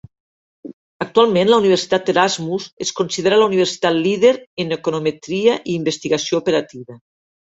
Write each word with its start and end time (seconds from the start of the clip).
Actualment, 1.03 1.49
la 1.49 1.57
Universitat 1.63 2.07
Erasmus 2.13 2.65
es 2.85 2.91
considera 2.99 3.37
la 3.41 3.49
universitat 3.51 3.99
líder 4.05 4.31
en 4.65 4.73
econometria 4.79 5.59
i 5.59 5.77
investigació 5.83 6.41
operativa. 6.45 6.99